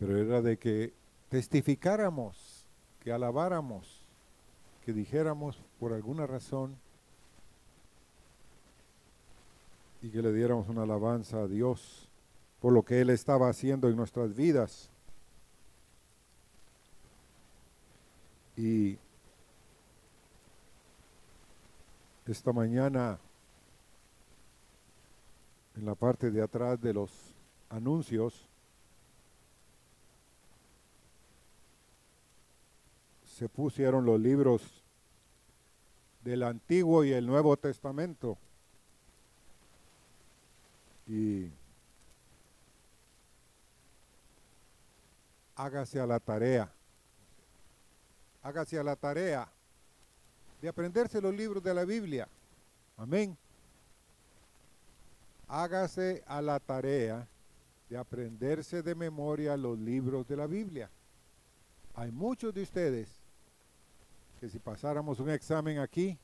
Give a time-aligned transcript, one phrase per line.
[0.00, 0.94] pero era de que
[1.28, 2.64] testificáramos,
[3.00, 4.02] que alabáramos,
[4.82, 6.74] que dijéramos por alguna razón
[10.00, 12.08] y que le diéramos una alabanza a Dios
[12.60, 14.88] por lo que Él estaba haciendo en nuestras vidas.
[18.56, 18.96] Y
[22.26, 23.18] esta mañana,
[25.76, 27.34] en la parte de atrás de los
[27.68, 28.49] anuncios,
[33.40, 34.60] se pusieron los libros
[36.22, 38.36] del Antiguo y el Nuevo Testamento.
[41.06, 41.50] Y
[45.56, 46.70] hágase a la tarea,
[48.42, 49.48] hágase a la tarea
[50.60, 52.28] de aprenderse los libros de la Biblia.
[52.98, 53.38] Amén.
[55.48, 57.26] Hágase a la tarea
[57.88, 60.90] de aprenderse de memoria los libros de la Biblia.
[61.94, 63.19] Hay muchos de ustedes
[64.40, 66.18] que si pasáramos un examen aquí,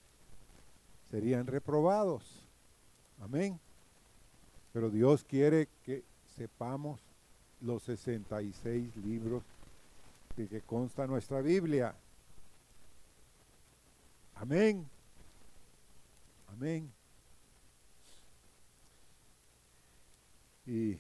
[1.11, 2.49] serían reprobados.
[3.21, 3.61] Amén.
[4.73, 6.03] Pero Dios quiere que
[6.35, 7.01] sepamos
[7.61, 9.43] los 66 libros
[10.35, 11.95] de que consta nuestra Biblia.
[14.35, 14.89] Amén.
[16.49, 16.91] Amén.
[20.67, 20.97] Y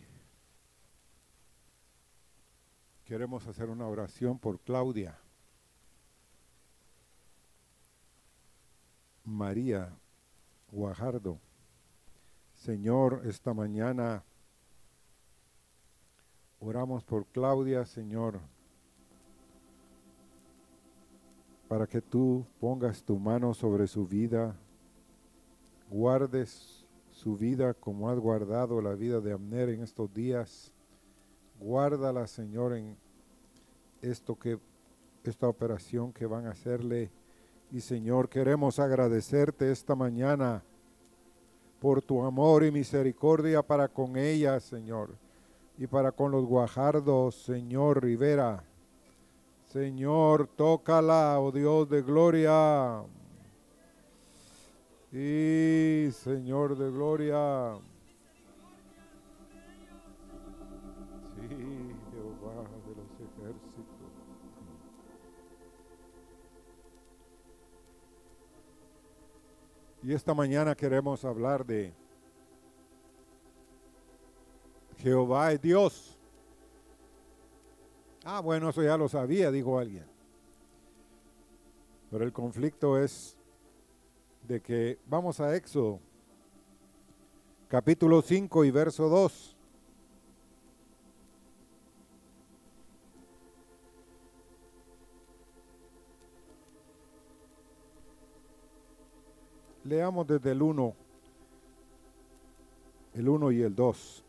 [3.06, 5.18] queremos hacer una oración por Claudia.
[9.26, 9.92] María
[10.72, 11.38] Guajardo.
[12.54, 14.24] Señor, esta mañana
[16.58, 18.40] oramos por Claudia, Señor
[21.68, 24.56] para que tú pongas tu mano sobre su vida,
[25.90, 30.72] guardes su vida como has guardado la vida de Amner en estos días.
[31.58, 32.96] Guárdala, Señor, en
[34.02, 34.58] esto que
[35.24, 37.10] esta operación que van a hacerle.
[37.72, 40.62] Y Señor, queremos agradecerte esta mañana
[41.80, 45.10] por tu amor y misericordia para con ella, Señor,
[45.76, 48.62] y para con los guajardos, Señor Rivera.
[49.72, 53.02] Señor, tócala, oh Dios de gloria.
[55.12, 57.76] Y Señor de gloria.
[70.06, 71.92] Y esta mañana queremos hablar de
[74.98, 76.16] Jehová es Dios.
[78.22, 80.06] Ah, bueno, eso ya lo sabía, dijo alguien.
[82.08, 83.36] Pero el conflicto es
[84.46, 85.98] de que vamos a Éxodo,
[87.66, 89.55] capítulo 5 y verso 2.
[99.86, 100.94] Leamos desde el 1,
[103.14, 104.24] el 1 y el 2.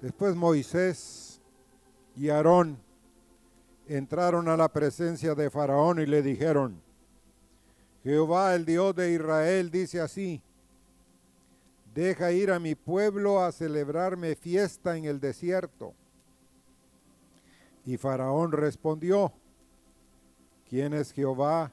[0.00, 1.40] Después Moisés
[2.14, 2.78] y Aarón
[3.88, 6.80] entraron a la presencia de Faraón y le dijeron,
[8.04, 10.40] Jehová el Dios de Israel dice así,
[11.92, 15.94] deja ir a mi pueblo a celebrarme fiesta en el desierto.
[17.84, 19.32] Y Faraón respondió,
[20.68, 21.72] ¿quién es Jehová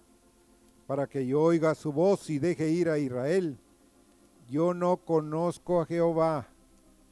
[0.90, 3.56] para que yo oiga su voz y deje ir a Israel?
[4.50, 6.48] Yo no conozco a Jehová,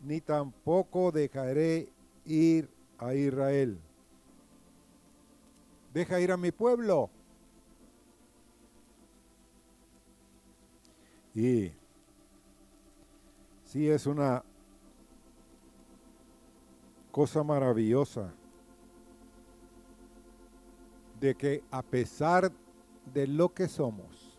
[0.01, 1.87] ni tampoco dejaré
[2.25, 3.79] ir a Israel.
[5.93, 7.11] Deja ir a mi pueblo.
[11.35, 11.71] Y
[13.63, 14.43] sí es una
[17.11, 18.33] cosa maravillosa
[21.19, 22.66] de que a pesar de
[23.13, 24.37] lo que somos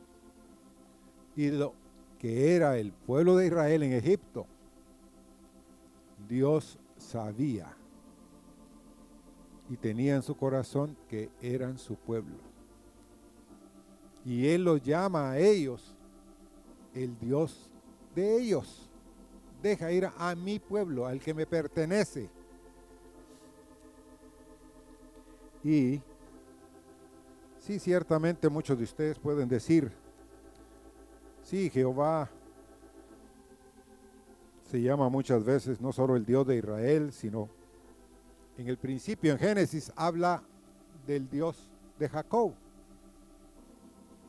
[1.36, 1.74] y lo
[2.18, 4.46] que era el pueblo de Israel en Egipto,
[6.28, 7.74] Dios sabía
[9.70, 12.36] y tenía en su corazón que eran su pueblo.
[14.24, 15.94] Y Él los llama a ellos
[16.94, 17.70] el Dios
[18.14, 18.90] de ellos.
[19.62, 22.30] Deja ir a mi pueblo, al que me pertenece.
[25.64, 26.00] Y
[27.68, 29.92] sí, ciertamente muchos de ustedes pueden decir,
[31.42, 32.30] sí, Jehová
[34.70, 37.50] se llama muchas veces no solo el Dios de Israel, sino
[38.56, 40.42] en el principio, en Génesis, habla
[41.06, 42.54] del Dios de Jacob,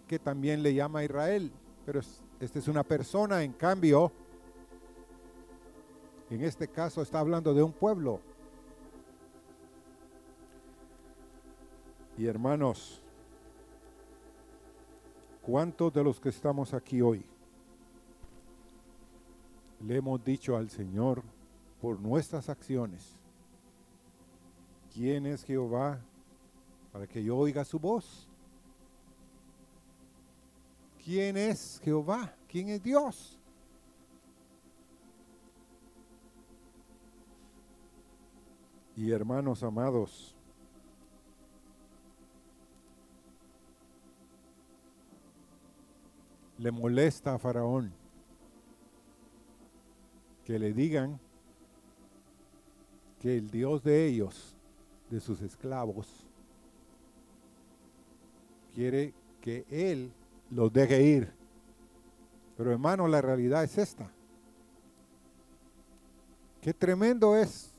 [0.05, 1.49] que también le llama Israel,
[1.85, 2.01] pero
[2.41, 4.11] esta es una persona, en cambio,
[6.29, 8.19] en este caso está hablando de un pueblo.
[12.17, 13.01] Y hermanos,
[15.49, 17.25] ¿cuántos de los que estamos aquí hoy
[19.79, 21.23] le hemos dicho al Señor
[21.81, 23.17] por nuestras acciones,
[24.93, 25.99] ¿quién es Jehová
[26.91, 28.27] para que yo oiga su voz?
[31.03, 32.35] ¿Quién es Jehová?
[32.47, 33.39] ¿Quién es Dios?
[38.95, 40.35] Y hermanos amados,
[46.59, 47.91] le molesta a Faraón
[50.43, 51.19] que le digan
[53.19, 54.55] que el Dios de ellos,
[55.09, 56.25] de sus esclavos,
[58.73, 60.11] quiere que Él
[60.49, 61.33] los deje ir.
[62.57, 64.11] Pero hermano, la realidad es esta.
[66.61, 67.73] Qué tremendo es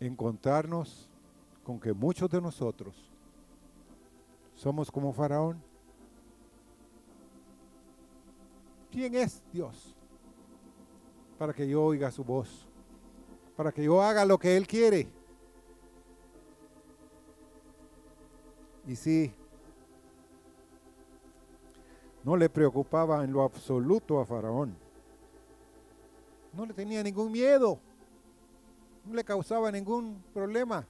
[0.00, 1.08] encontrarnos
[1.62, 2.96] con que muchos de nosotros
[4.56, 5.69] somos como Faraón.
[8.90, 9.94] ¿Quién es Dios?
[11.38, 12.66] Para que yo oiga su voz,
[13.56, 15.08] para que yo haga lo que Él quiere.
[18.86, 19.32] Y sí,
[22.24, 24.76] no le preocupaba en lo absoluto a Faraón.
[26.52, 27.78] No le tenía ningún miedo
[29.04, 30.86] no le causaba ningún problema.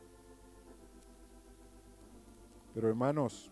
[2.75, 3.50] Pero hermanos,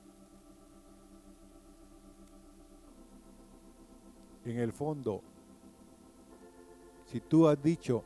[4.45, 5.23] en el fondo,
[7.07, 8.03] si tú has dicho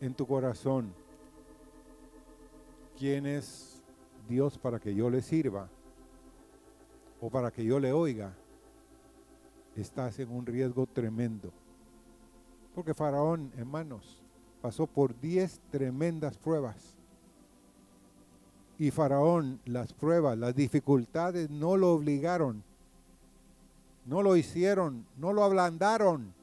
[0.00, 0.92] en tu corazón,
[2.98, 3.82] ¿quién es
[4.28, 5.68] Dios para que yo le sirva?
[7.20, 8.34] O para que yo le oiga,
[9.76, 11.52] estás en un riesgo tremendo.
[12.74, 14.22] Porque Faraón, hermanos,
[14.60, 16.96] pasó por diez tremendas pruebas.
[18.78, 22.62] Y Faraón, las pruebas, las dificultades no lo obligaron,
[24.04, 26.34] no lo hicieron, no lo ablandaron,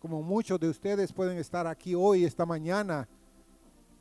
[0.00, 3.08] como muchos de ustedes pueden estar aquí hoy, esta mañana,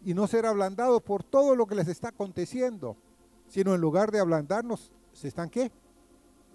[0.03, 2.97] y no ser ablandados por todo lo que les está aconteciendo,
[3.47, 5.71] sino en lugar de ablandarnos, se están qué?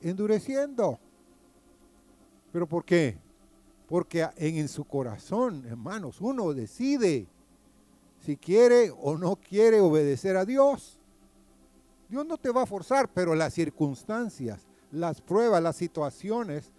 [0.02, 0.98] Endureciendo.
[2.52, 3.16] ¿Pero por qué?
[3.88, 7.26] Porque en, su corazón, hermanos, uno decide
[8.20, 10.98] si quiere o no quiere obedecer a Dios.
[12.08, 16.72] Dios no te va a forzar, pero las circunstancias, las pruebas, las situaciones,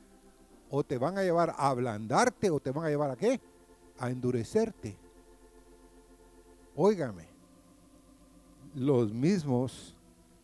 [0.69, 3.39] o te van a llevar a ablandarte o te van a llevar a qué?
[3.97, 4.95] A endurecerte.
[6.75, 7.25] Óigame,
[8.75, 9.95] los mismos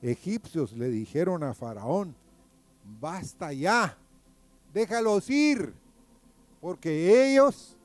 [0.02, 2.16] egipcios le dijeron a Faraón,
[3.00, 3.98] basta ya,
[4.74, 5.74] déjalos ir
[6.60, 7.78] porque ellos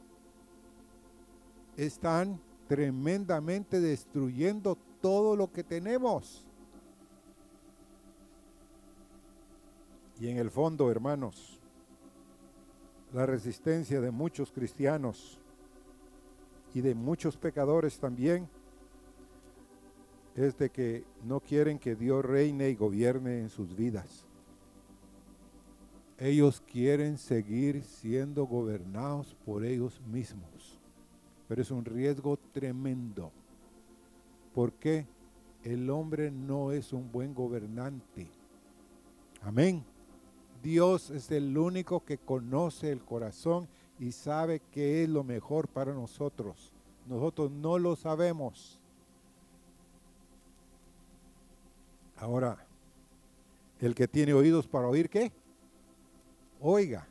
[1.77, 6.47] están tremendamente destruyendo todo lo que tenemos.
[10.21, 11.59] Y en el fondo, hermanos,
[13.13, 15.39] la resistencia de muchos cristianos
[16.75, 18.47] y de muchos pecadores también
[20.37, 24.27] es de que no quieren que Dios reine y gobierne en sus vidas.
[26.19, 30.79] Ellos quieren seguir siendo gobernados por ellos mismos.
[31.49, 33.33] Pero es un riesgo tremendo.
[34.55, 35.07] Porque
[35.65, 38.29] el hombre no es un buen gobernante.
[39.41, 39.83] Amén.
[40.63, 45.93] Dios es el único que conoce el corazón y sabe qué es lo mejor para
[45.93, 46.73] nosotros.
[47.07, 48.79] Nosotros no lo sabemos.
[52.17, 52.67] Ahora,
[53.81, 55.33] el que tiene oídos para oír, ¿qué?
[56.61, 57.07] Oiga,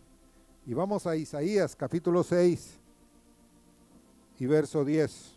[0.65, 2.79] y vamos a Isaías capítulo 6
[4.37, 5.35] y verso 10.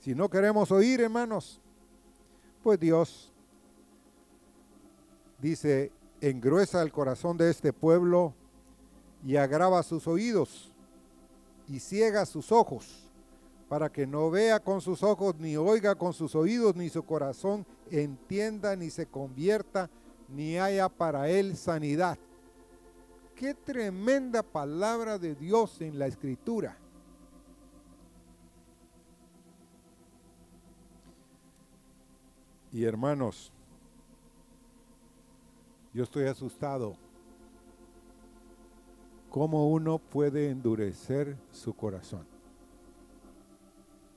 [0.00, 1.60] Si no queremos oír, hermanos,
[2.62, 3.32] pues Dios
[5.40, 5.90] dice,
[6.28, 8.34] engruesa el corazón de este pueblo
[9.24, 10.72] y agrava sus oídos
[11.68, 13.10] y ciega sus ojos,
[13.68, 17.66] para que no vea con sus ojos, ni oiga con sus oídos, ni su corazón
[17.90, 19.88] entienda, ni se convierta,
[20.28, 22.18] ni haya para él sanidad
[23.34, 26.76] qué tremenda palabra de Dios en la escritura.
[32.72, 33.52] Y hermanos,
[35.94, 36.96] yo estoy asustado.
[39.30, 42.26] ¿Cómo uno puede endurecer su corazón?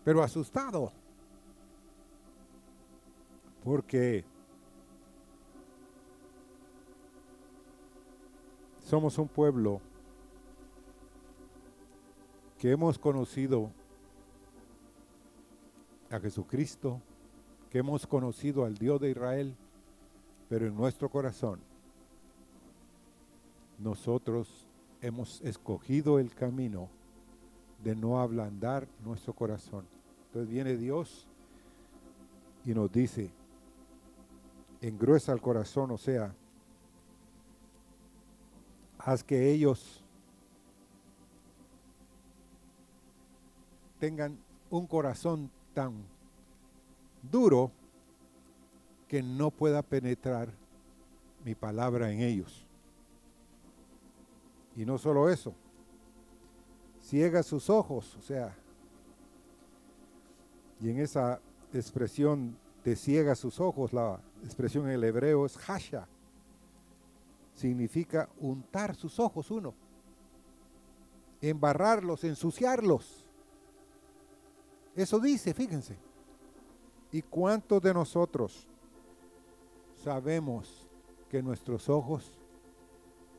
[0.04, 0.92] Pero asustado.
[3.64, 4.26] Porque
[8.88, 9.82] Somos un pueblo
[12.58, 13.70] que hemos conocido
[16.10, 17.02] a Jesucristo
[17.70, 19.56] que hemos conocido al Dios de Israel,
[20.50, 21.60] pero en nuestro corazón
[23.78, 24.68] nosotros
[25.02, 26.90] hemos escogido el camino
[27.84, 29.86] de no ablandar nuestro corazón.
[30.28, 31.28] Entonces viene Dios
[32.66, 33.32] y nos dice,
[34.82, 36.34] engruesa el corazón, o sea,
[38.98, 40.04] haz que ellos
[44.00, 44.38] tengan
[44.70, 45.94] un corazón tan
[47.22, 47.72] duro
[49.08, 50.50] que no pueda penetrar
[51.44, 52.66] mi palabra en ellos.
[54.76, 55.54] Y no solo eso,
[57.02, 58.56] ciega sus ojos, o sea,
[60.80, 61.40] y en esa
[61.74, 66.08] expresión de ciega sus ojos, la expresión en el hebreo es hasha,
[67.56, 69.74] significa untar sus ojos uno,
[71.42, 73.26] embarrarlos, ensuciarlos.
[74.96, 75.98] Eso dice, fíjense.
[77.12, 78.67] ¿Y cuántos de nosotros
[80.08, 80.88] sabemos
[81.30, 82.32] que nuestros ojos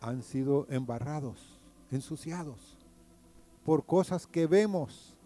[0.03, 1.59] han sido embarrados,
[1.91, 2.77] ensuciados,
[3.65, 5.17] por cosas que vemos,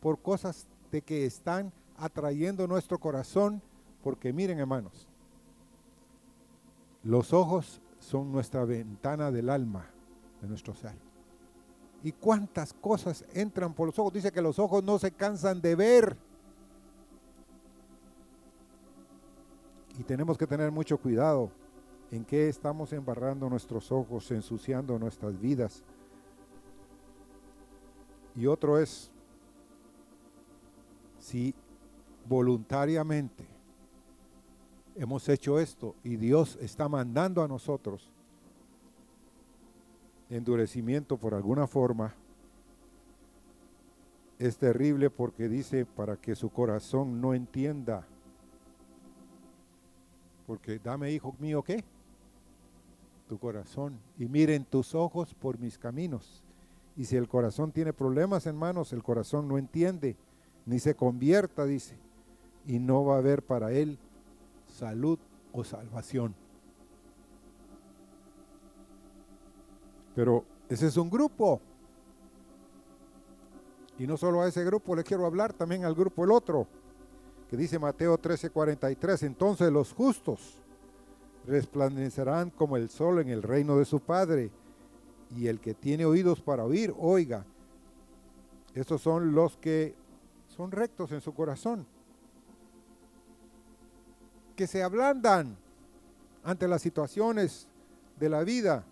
[0.00, 3.60] por cosas de que están atrayendo nuestro corazón,
[4.02, 5.06] porque miren hermanos,
[7.02, 9.90] los ojos son nuestra ventana del alma,
[10.40, 10.94] de nuestro ser.
[12.02, 14.14] ¿Y cuántas cosas entran por los ojos?
[14.14, 16.16] Dice que los ojos no se cansan de ver.
[20.06, 21.50] Tenemos que tener mucho cuidado
[22.10, 25.82] en qué estamos embarrando nuestros ojos, ensuciando nuestras vidas.
[28.36, 29.10] Y otro es,
[31.18, 31.54] si
[32.28, 33.44] voluntariamente
[34.94, 38.10] hemos hecho esto y Dios está mandando a nosotros
[40.28, 42.14] endurecimiento por alguna forma,
[44.38, 48.06] es terrible porque dice para que su corazón no entienda.
[50.46, 51.84] Porque dame, hijo mío, ¿qué?
[53.28, 53.98] Tu corazón.
[54.18, 56.42] Y miren tus ojos por mis caminos.
[56.96, 60.16] Y si el corazón tiene problemas, hermanos, el corazón no entiende,
[60.64, 61.96] ni se convierta, dice.
[62.66, 63.98] Y no va a haber para él
[64.66, 65.18] salud
[65.52, 66.34] o salvación.
[70.14, 71.60] Pero ese es un grupo.
[73.98, 76.66] Y no solo a ese grupo le quiero hablar, también al grupo el otro,
[77.48, 80.58] que dice Mateo 13:43, entonces los justos
[81.46, 84.50] resplandecerán como el sol en el reino de su Padre,
[85.34, 87.44] y el que tiene oídos para oír, oiga.
[88.74, 89.94] Estos son los que
[90.48, 91.86] son rectos en su corazón,
[94.54, 95.56] que se ablandan
[96.44, 97.68] ante las situaciones
[98.18, 98.84] de la vida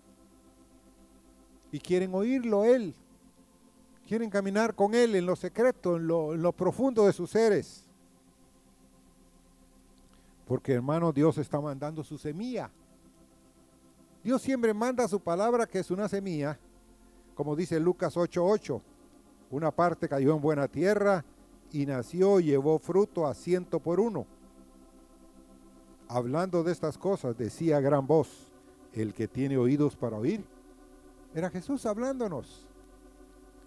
[1.71, 2.93] y quieren oírlo Él,
[4.07, 7.84] quieren caminar con Él en lo secreto, en lo, en lo profundo de sus seres.
[10.45, 12.69] Porque hermano, Dios está mandando su semilla.
[14.23, 16.57] Dios siempre manda su palabra que es una semilla,
[17.35, 18.81] como dice Lucas 8:8.
[19.51, 21.23] Una parte cayó en buena tierra
[21.71, 24.25] y nació y llevó fruto a ciento por uno.
[26.07, 28.47] Hablando de estas cosas, decía gran voz,
[28.93, 30.43] el que tiene oídos para oír.
[31.33, 32.67] Era Jesús hablándonos,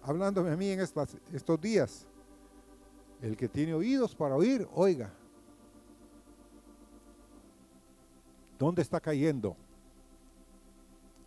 [0.01, 2.05] hablándome a mí en estos días.
[3.21, 5.13] El que tiene oídos para oír, oiga.
[8.59, 9.55] ¿Dónde está cayendo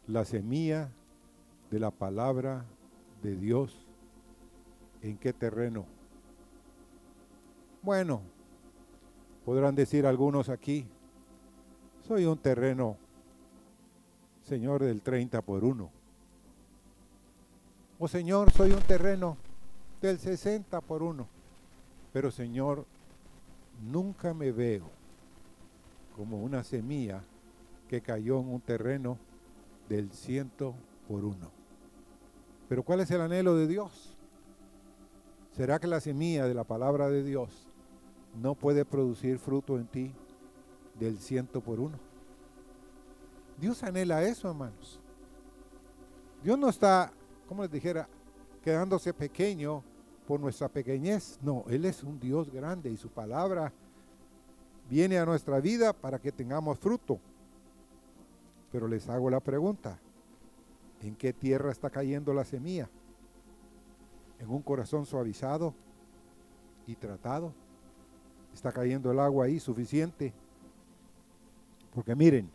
[0.06, 0.90] la semilla
[1.70, 2.66] de la palabra
[3.22, 3.86] de Dios?
[5.00, 5.86] ¿En qué terreno?
[7.80, 8.20] Bueno,
[9.46, 10.86] podrán decir algunos aquí,
[12.06, 12.98] soy un terreno,
[14.42, 15.90] Señor, del 30 por 1.
[17.98, 19.38] O Señor, soy un terreno
[20.02, 21.26] del 60 por 1.
[22.12, 22.84] Pero Señor,
[23.80, 25.01] nunca me veo
[26.16, 27.22] como una semilla
[27.88, 29.18] que cayó en un terreno
[29.88, 30.74] del ciento
[31.08, 31.50] por uno.
[32.68, 34.16] Pero ¿cuál es el anhelo de Dios?
[35.52, 37.66] ¿Será que la semilla de la palabra de Dios
[38.40, 40.14] no puede producir fruto en ti
[40.98, 41.98] del ciento por uno?
[43.60, 44.98] Dios anhela eso, hermanos.
[46.42, 47.12] Dios no está,
[47.46, 48.08] como les dijera,
[48.64, 49.84] quedándose pequeño
[50.26, 51.38] por nuestra pequeñez.
[51.42, 53.72] No, Él es un Dios grande y su palabra
[54.88, 57.18] viene a nuestra vida para que tengamos fruto.
[58.70, 59.98] Pero les hago la pregunta,
[61.00, 62.88] ¿en qué tierra está cayendo la semilla?
[64.38, 65.74] ¿En un corazón suavizado
[66.86, 67.52] y tratado?
[68.54, 70.32] ¿Está cayendo el agua ahí suficiente?
[71.94, 72.50] Porque miren,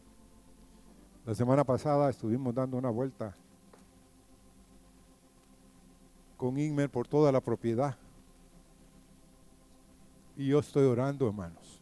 [1.25, 3.35] la semana pasada estuvimos dando una vuelta
[6.35, 7.95] con Inmer por toda la propiedad.
[10.35, 11.76] Y yo estoy orando, hermanos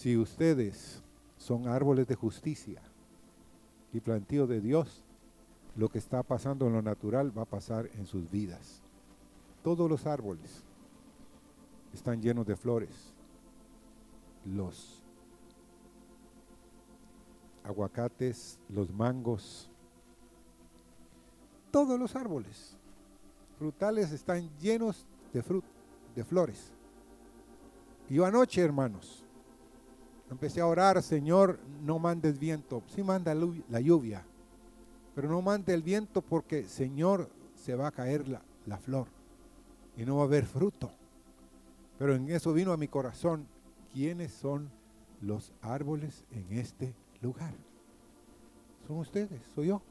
[0.00, 1.02] si ustedes
[1.36, 2.80] son árboles de justicia
[3.92, 5.04] y plantío de Dios,
[5.76, 8.80] lo que está pasando en lo natural va a pasar en sus vidas.
[9.62, 10.64] Todos los árboles
[11.92, 13.12] están llenos de flores.
[14.46, 15.02] Los
[17.62, 19.68] aguacates, los mangos,
[21.70, 22.74] todos los árboles
[23.58, 25.04] frutales están llenos
[25.34, 25.62] de,
[26.14, 26.72] de flores.
[28.08, 29.26] Y anoche, hermanos,
[30.30, 32.82] empecé a orar, Señor, no mandes viento.
[32.86, 34.24] Sí manda la lluvia,
[35.14, 39.08] pero no mande el viento porque, Señor, se va a caer la, la flor
[39.96, 40.90] y no va a haber fruto.
[41.98, 43.46] Pero en eso vino a mi corazón,
[43.92, 44.70] ¿quiénes son
[45.20, 47.52] los árboles en este lugar?
[48.86, 49.82] Son ustedes, soy yo.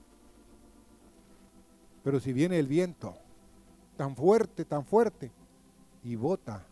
[2.04, 3.16] Pero si viene el viento
[3.98, 5.32] tan fuerte, tan fuerte,
[6.04, 6.66] y bota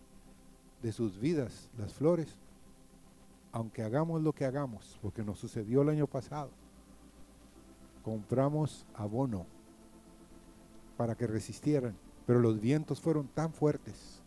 [0.81, 2.37] de sus vidas las flores,
[3.57, 6.51] aunque hagamos lo que hagamos, porque nos sucedió el año pasado,
[8.03, 9.47] compramos abono
[10.95, 11.97] para que resistieran,
[12.27, 14.21] pero los vientos fueron tan fuertes.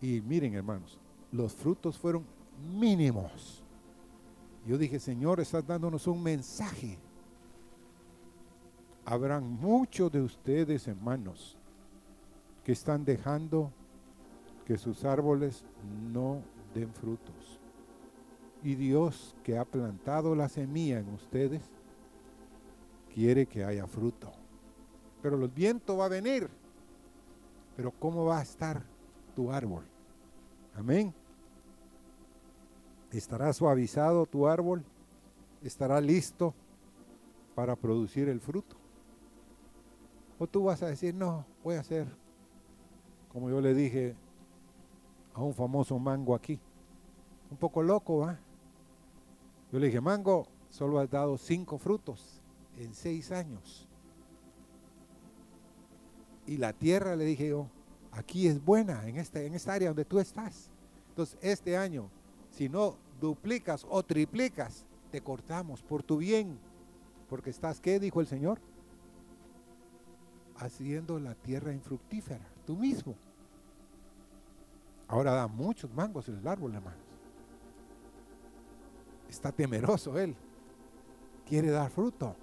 [0.00, 0.96] Y miren hermanos,
[1.32, 2.24] los frutos fueron
[2.72, 3.64] mínimos.
[4.64, 7.00] Yo dije, Señor, estás dándonos un mensaje.
[9.04, 11.58] Habrán muchos de ustedes, hermanos,
[12.62, 13.72] que están dejando
[14.66, 15.64] que sus árboles
[16.12, 16.42] no
[16.76, 17.58] den frutos.
[18.62, 21.62] Y Dios que ha plantado la semilla en ustedes,
[23.12, 24.30] quiere que haya fruto.
[25.20, 26.48] Pero el viento va a venir.
[27.76, 28.82] Pero ¿cómo va a estar
[29.34, 29.84] tu árbol?
[30.74, 31.12] Amén.
[33.10, 34.84] ¿Estará suavizado tu árbol?
[35.62, 36.54] ¿Estará listo
[37.54, 38.76] para producir el fruto?
[40.38, 42.06] ¿O tú vas a decir, no, voy a hacer,
[43.32, 44.16] como yo le dije
[45.34, 46.58] a un famoso mango aquí,
[47.50, 48.38] un poco loco, ¿va?
[49.72, 52.42] Yo le dije, mango, solo has dado cinco frutos
[52.76, 53.88] en seis años.
[56.46, 57.68] Y la tierra, le dije yo,
[58.10, 60.70] aquí es buena, en esta, en esta área donde tú estás.
[61.08, 62.10] Entonces, este año,
[62.50, 66.58] si no duplicas o triplicas, te cortamos por tu bien.
[67.30, 68.60] Porque estás, ¿qué dijo el Señor?
[70.56, 73.14] Haciendo la tierra infructífera, tú mismo.
[75.08, 77.11] Ahora da muchos mangos en el árbol, hermanos.
[79.32, 80.36] Está temeroso él.
[81.48, 82.36] Quiere dar fruto.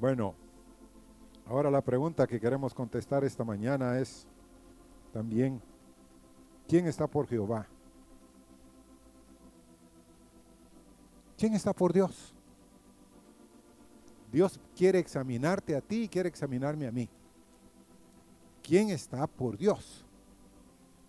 [0.00, 0.34] Bueno,
[1.46, 4.26] ahora la pregunta que queremos contestar esta mañana es
[5.12, 5.60] también,
[6.66, 7.66] ¿quién está por Jehová?
[11.36, 12.34] ¿Quién está por Dios?
[14.32, 17.10] Dios quiere examinarte a ti y quiere examinarme a mí.
[18.62, 20.06] ¿Quién está por Dios?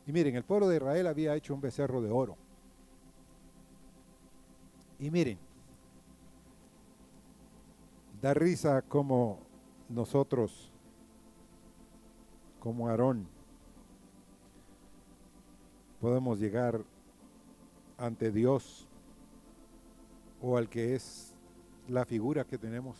[0.05, 2.37] Y miren, el pueblo de Israel había hecho un becerro de oro.
[4.99, 5.37] Y miren,
[8.21, 9.39] da risa como
[9.89, 10.71] nosotros,
[12.59, 13.27] como Aarón,
[16.01, 16.83] podemos llegar
[17.97, 18.87] ante Dios
[20.41, 21.33] o al que es
[21.87, 22.97] la figura que tenemos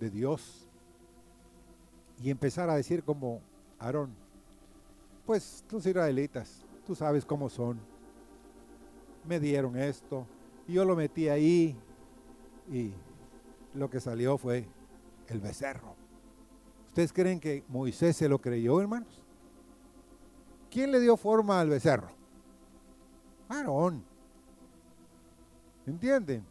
[0.00, 0.66] de Dios
[2.22, 3.40] y empezar a decir como
[3.78, 4.14] Aarón,
[5.26, 7.78] pues los israelitas, tú sabes cómo son,
[9.26, 10.26] me dieron esto
[10.66, 11.76] y yo lo metí ahí
[12.70, 12.92] y
[13.74, 14.66] lo que salió fue
[15.28, 15.94] el becerro.
[16.88, 19.22] ¿Ustedes creen que Moisés se lo creyó, hermanos?
[20.70, 22.08] ¿Quién le dio forma al becerro?
[23.48, 24.04] Aarón.
[25.86, 26.44] ¿Entienden?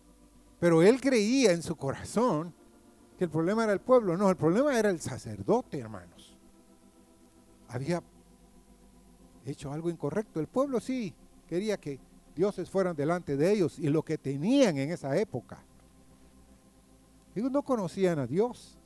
[0.60, 2.54] Pero él creía en su corazón
[3.18, 4.18] que el problema era el pueblo.
[4.18, 6.38] No, el problema era el sacerdote, hermanos.
[7.70, 8.02] Había
[9.46, 10.40] hecho algo incorrecto.
[10.40, 11.14] El pueblo sí
[11.48, 12.00] quería que
[12.36, 15.64] dioses fueran delante de ellos y lo que tenían en esa época
[17.36, 18.78] ellos no conocían a Dios.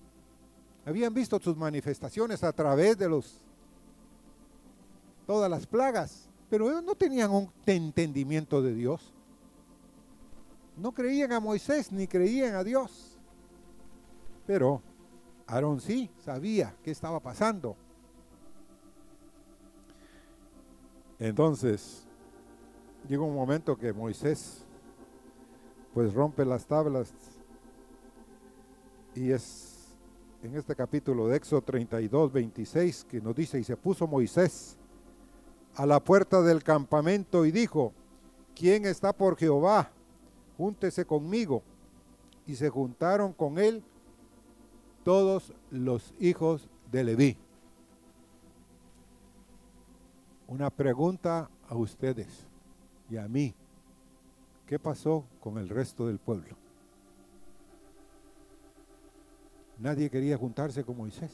[0.86, 3.42] Habían visto sus manifestaciones a través de los
[5.26, 9.14] todas las plagas, pero ellos no tenían un entendimiento de Dios.
[10.78, 13.18] No creían a Moisés ni creían a Dios.
[14.46, 14.82] Pero
[15.46, 17.76] Aarón sí sabía qué estaba pasando.
[21.20, 22.07] Entonces,
[23.08, 24.66] llegó un momento que Moisés
[25.94, 27.14] pues rompe las tablas
[29.16, 29.96] y es
[30.44, 34.78] en este capítulo de Éxodo 32, 26 que nos dice, y se puso Moisés
[35.76, 37.94] a la puerta del campamento y dijo,
[38.56, 39.92] ¿quién está por Jehová?
[40.58, 41.64] Júntese conmigo.
[42.46, 43.84] Y se juntaron con él
[45.04, 47.38] todos los hijos de Leví.
[50.48, 52.47] una pregunta a ustedes
[53.10, 53.54] y a mí.
[54.66, 56.56] ¿Qué pasó con el resto del pueblo?
[59.80, 61.32] Nadie quería juntarse con Moisés.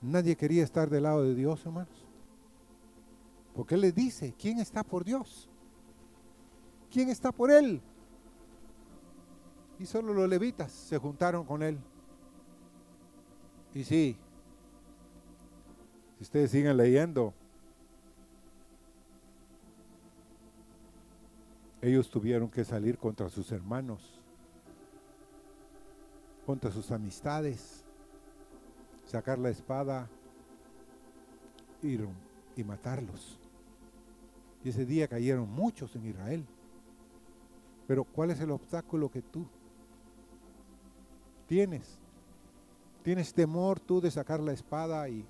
[0.00, 2.06] Nadie quería estar del lado de Dios, hermanos.
[3.54, 5.48] Porque Él le dice, ¿quién está por Dios?
[6.90, 7.80] ¿Quién está por Él?
[9.78, 11.78] Y solo los levitas se juntaron con Él.
[13.74, 14.16] Y sí,
[16.16, 17.34] si ustedes siguen leyendo,
[21.84, 24.18] ellos tuvieron que salir contra sus hermanos,
[26.46, 27.84] contra sus amistades,
[29.04, 30.08] sacar la espada
[31.82, 33.38] y, matarlos.
[34.64, 36.46] Y ese día cayeron muchos en Israel.
[37.86, 39.44] Pero ¿cuál es el obstáculo que tú
[41.46, 41.98] tienes?
[43.02, 45.26] ¿Tienes temor tú de sacar la espada y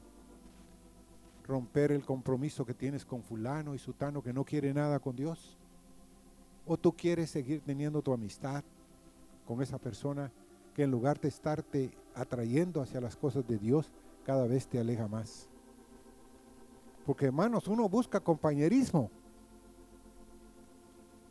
[1.48, 5.58] romper el compromiso que tienes con fulano y sutano que no quiere nada con Dios?
[6.66, 8.64] ¿O tú quieres seguir teniendo tu amistad
[9.46, 10.32] con esa persona
[10.74, 13.90] que en lugar de estarte atrayendo hacia las cosas de Dios,
[14.24, 15.48] cada vez te aleja más?
[17.04, 19.10] Porque hermanos, uno busca compañerismo,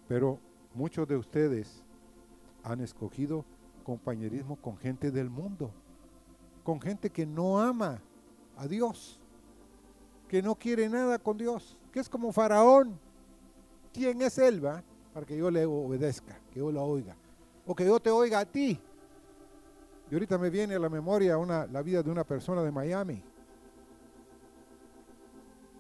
[0.08, 0.40] pero
[0.76, 1.84] muchos de ustedes
[2.64, 3.44] han escogido
[3.84, 5.72] compañerismo con gente del mundo
[6.64, 8.02] con gente que no ama
[8.58, 9.20] a Dios,
[10.28, 12.98] que no quiere nada con Dios, que es como Faraón.
[13.92, 14.84] ¿Quién es él, va?
[15.14, 17.16] Para que yo le obedezca, que yo lo oiga,
[17.66, 18.80] o que yo te oiga a ti.
[20.10, 23.24] Y ahorita me viene a la memoria una, la vida de una persona de Miami.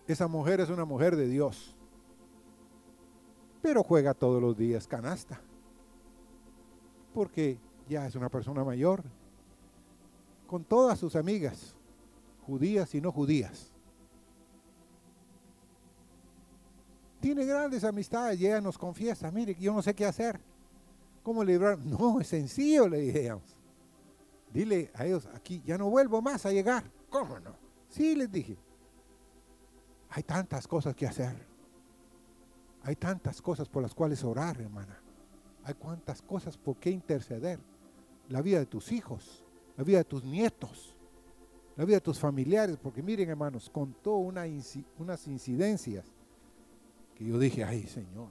[0.07, 1.75] Esa mujer es una mujer de Dios,
[3.61, 5.41] pero juega todos los días canasta,
[7.13, 9.03] porque ya es una persona mayor,
[10.47, 11.75] con todas sus amigas,
[12.45, 13.72] judías y no judías.
[17.23, 20.41] Tiene grandes amistades y nos confiesa, mire, yo no sé qué hacer.
[21.23, 21.79] ¿Cómo librar?
[21.79, 23.55] No, es sencillo, le dijimos.
[24.51, 26.83] Dile a ellos aquí, ya no vuelvo más a llegar.
[27.09, 27.55] ¿Cómo no?
[27.87, 28.57] Sí, les dije.
[30.09, 31.33] Hay tantas cosas que hacer.
[32.81, 35.01] Hay tantas cosas por las cuales orar, hermana.
[35.63, 37.57] Hay cuantas cosas por qué interceder.
[38.27, 39.45] La vida de tus hijos,
[39.77, 40.97] la vida de tus nietos,
[41.77, 44.43] la vida de tus familiares, porque miren hermanos, contó una,
[44.97, 46.12] unas incidencias
[47.15, 48.29] que yo dije, ay Señor,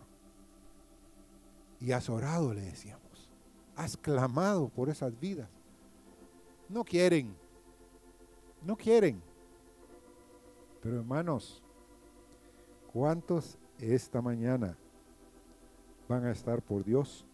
[1.81, 3.31] y has orado, le decíamos,
[3.75, 5.49] has clamado por esas vidas.
[6.69, 7.35] No quieren,
[8.65, 9.21] no quieren.
[10.81, 11.63] Pero hermanos,
[12.93, 14.77] ¿cuántos esta mañana
[16.09, 17.27] van a estar por Dios?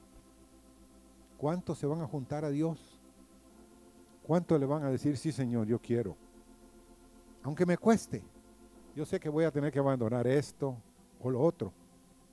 [1.36, 2.98] ¿Cuántos se van a juntar a Dios?
[4.22, 6.16] ¿Cuánto le van a decir, sí Señor, yo quiero?
[7.42, 8.22] Aunque me cueste,
[8.94, 10.76] yo sé que voy a tener que abandonar esto
[11.20, 11.72] o lo otro,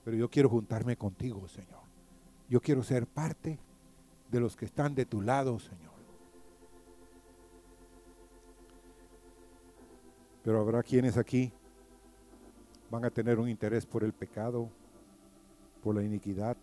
[0.03, 1.81] pero yo quiero juntarme contigo, Señor.
[2.47, 3.59] Yo quiero ser parte
[4.29, 5.93] de los que están de tu lado, Señor.
[10.43, 11.51] Pero habrá quienes aquí
[12.91, 14.69] van a tener un interés por el pecado,
[15.81, 16.55] por la iniquidad,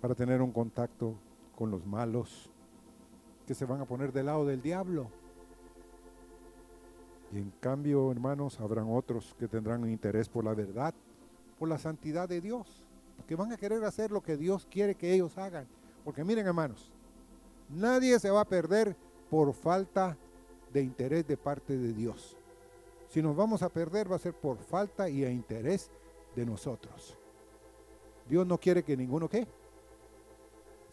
[0.00, 1.16] para tener un contacto
[1.56, 2.50] con los malos,
[3.46, 5.10] que se van a poner del lado del diablo.
[7.34, 10.94] Y en cambio, hermanos, habrán otros que tendrán interés por la verdad,
[11.58, 12.84] por la santidad de Dios,
[13.26, 15.66] que van a querer hacer lo que Dios quiere que ellos hagan.
[16.04, 16.92] Porque miren, hermanos,
[17.68, 18.96] nadie se va a perder
[19.28, 20.16] por falta
[20.72, 22.36] de interés de parte de Dios.
[23.08, 25.90] Si nos vamos a perder va a ser por falta y a interés
[26.36, 27.18] de nosotros.
[28.28, 29.46] Dios no quiere que ninguno qué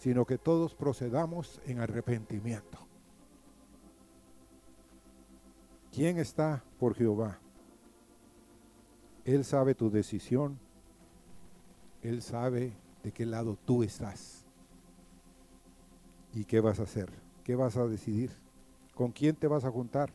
[0.01, 2.79] sino que todos procedamos en arrepentimiento.
[5.91, 7.39] ¿Quién está por Jehová?
[9.25, 10.57] Él sabe tu decisión.
[12.01, 12.73] Él sabe
[13.03, 14.45] de qué lado tú estás.
[16.33, 17.09] ¿Y qué vas a hacer?
[17.43, 18.31] ¿Qué vas a decidir?
[18.95, 20.11] ¿Con quién te vas a juntar?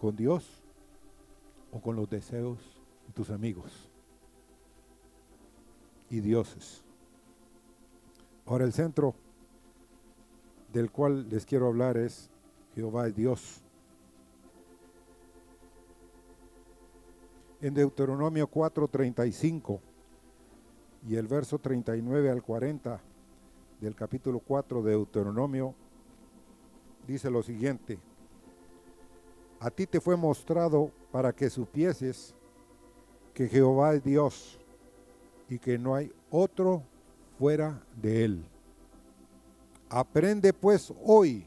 [0.00, 0.62] ¿Con Dios
[1.72, 2.58] o con los deseos
[3.06, 3.90] de tus amigos
[6.08, 6.82] y dioses?
[8.46, 9.14] Ahora el centro
[10.72, 12.30] del cual les quiero hablar es
[12.74, 13.65] Jehová es Dios.
[17.60, 19.80] En Deuteronomio 4:35
[21.08, 23.00] y el verso 39 al 40
[23.80, 25.74] del capítulo 4 de Deuteronomio
[27.06, 27.98] dice lo siguiente:
[29.58, 32.34] A ti te fue mostrado para que supieses
[33.32, 34.58] que Jehová es Dios
[35.48, 36.82] y que no hay otro
[37.38, 38.44] fuera de él.
[39.88, 41.46] Aprende pues hoy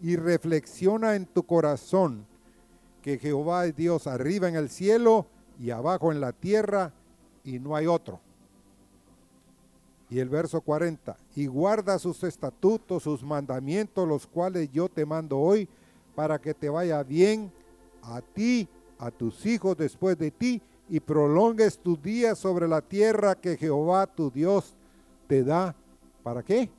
[0.00, 2.26] y reflexiona en tu corazón
[3.02, 5.26] que Jehová es Dios arriba en el cielo
[5.58, 6.92] y abajo en la tierra
[7.44, 8.20] y no hay otro.
[10.10, 15.38] Y el verso 40, y guarda sus estatutos, sus mandamientos, los cuales yo te mando
[15.38, 15.68] hoy,
[16.14, 17.52] para que te vaya bien
[18.02, 18.66] a ti,
[18.98, 24.06] a tus hijos después de ti, y prolongues tus días sobre la tierra que Jehová
[24.06, 24.74] tu Dios
[25.26, 25.76] te da.
[26.22, 26.70] ¿Para qué?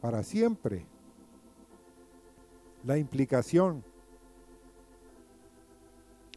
[0.00, 0.84] Para siempre.
[2.84, 3.84] La implicación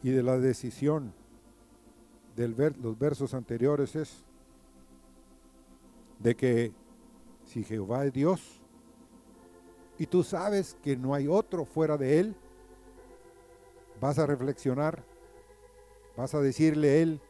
[0.02, 1.12] y de la decisión
[2.36, 2.48] de
[2.80, 4.24] los versos anteriores es
[6.20, 6.72] de que
[7.44, 8.60] si Jehová es Dios
[9.98, 12.36] y tú sabes que no hay otro fuera de Él,
[14.00, 15.02] vas a reflexionar,
[16.16, 17.20] vas a decirle Él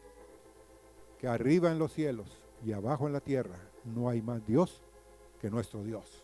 [1.18, 4.82] que arriba en los cielos y abajo en la tierra no hay más Dios
[5.40, 6.22] que nuestro Dios.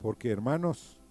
[0.00, 1.01] Porque hermanos,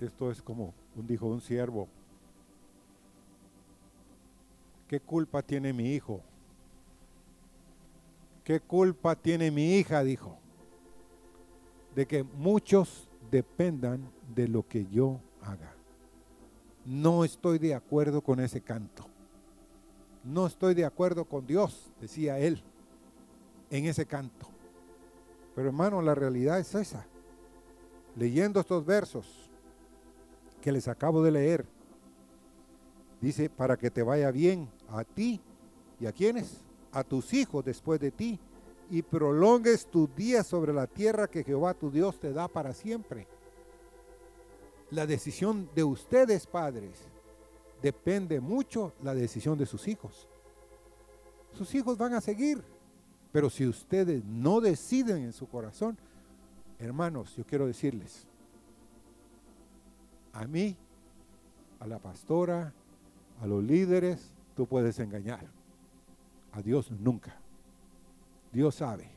[0.00, 1.88] esto es como un, dijo un siervo,
[4.86, 6.20] ¿qué culpa tiene mi hijo?
[8.44, 10.02] ¿Qué culpa tiene mi hija?
[10.02, 10.38] Dijo,
[11.94, 15.74] de que muchos dependan de lo que yo haga.
[16.86, 19.04] No estoy de acuerdo con ese canto.
[20.24, 22.62] No estoy de acuerdo con Dios, decía él,
[23.70, 24.48] en ese canto.
[25.54, 27.04] Pero hermano, la realidad es esa.
[28.16, 29.47] Leyendo estos versos
[30.68, 31.64] que les acabo de leer,
[33.22, 35.40] dice, para que te vaya bien a ti
[35.98, 36.60] y a quienes,
[36.92, 38.38] a tus hijos después de ti,
[38.90, 43.26] y prolongues tus días sobre la tierra que Jehová tu Dios te da para siempre.
[44.90, 46.98] La decisión de ustedes, padres,
[47.80, 50.28] depende mucho la decisión de sus hijos.
[51.54, 52.62] Sus hijos van a seguir,
[53.32, 55.96] pero si ustedes no deciden en su corazón,
[56.78, 58.27] hermanos, yo quiero decirles,
[60.32, 60.76] a mí,
[61.80, 62.72] a la pastora,
[63.40, 65.46] a los líderes, tú puedes engañar.
[66.52, 67.36] A Dios nunca.
[68.52, 69.08] Dios sabe,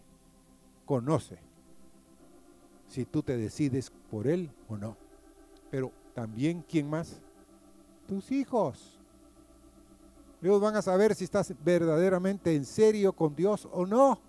[0.86, 1.40] conoce
[2.88, 4.98] si tú te decides por Él o no.
[5.70, 7.22] Pero también, ¿quién más?
[8.08, 9.00] Tus hijos.
[10.42, 14.20] Ellos van a saber si estás verdaderamente en serio con Dios o no.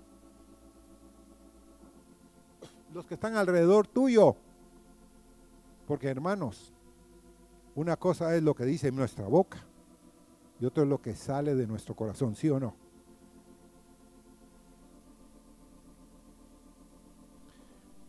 [2.95, 4.37] Los que están alrededor tuyo.
[5.87, 6.73] Porque hermanos,
[7.75, 9.59] una cosa es lo que dice nuestra boca
[10.61, 12.75] y otro es lo que sale de nuestro corazón, ¿sí o no?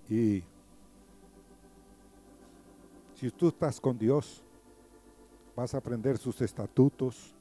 [0.10, 0.44] Y
[3.16, 4.44] si tú estás con Dios,
[5.56, 7.34] vas a aprender sus estatutos,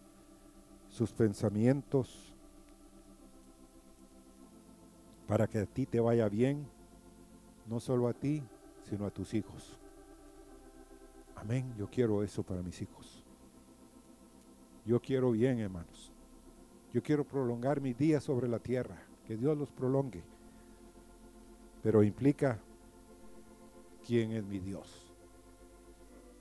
[0.88, 2.33] sus pensamientos,
[5.27, 6.66] para que a ti te vaya bien,
[7.66, 8.42] no solo a ti,
[8.88, 9.82] sino a tus hijos.
[11.42, 13.22] Amén, yo quiero eso para mis hijos.
[14.87, 16.11] Yo quiero bien, hermanos.
[16.94, 20.24] Yo quiero prolongar mis días sobre la tierra, que Dios los prolongue
[21.83, 22.59] pero implica
[24.07, 25.12] quién es mi Dios.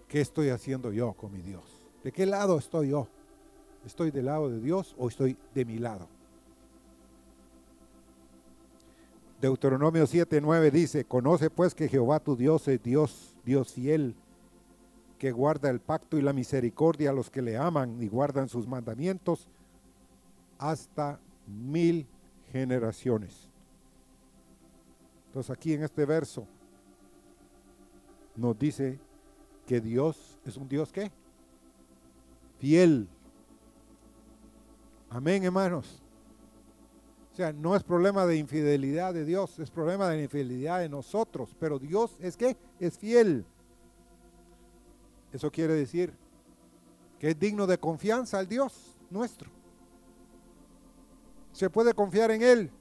[0.08, 1.64] ¿Qué estoy haciendo yo con mi Dios?
[2.04, 3.08] ¿De qué lado estoy yo?
[3.86, 6.08] ¿Estoy del lado de Dios o estoy de mi lado?
[9.42, 14.16] Deuteronomio 7:9 dice, conoce pues que Jehová tu Dios es Dios, Dios fiel,
[15.22, 18.68] que guarda el pacto y la misericordia a los que le aman y guardan sus
[18.68, 19.48] mandamientos
[20.58, 22.08] hasta mil
[22.52, 23.48] generaciones.
[25.28, 26.48] Entonces aquí en este verso
[28.36, 29.00] nos dice
[29.68, 31.12] que Dios es un Dios que
[32.58, 33.08] fiel.
[35.08, 36.02] Amén, hermanos.
[37.32, 41.56] O sea, no es problema de infidelidad de Dios, es problema de infidelidad de nosotros,
[41.60, 43.46] pero Dios es que es fiel.
[45.32, 46.14] Eso quiere decir
[47.20, 49.50] que es digno de confianza al Dios nuestro.
[51.52, 52.72] Se puede confiar en Él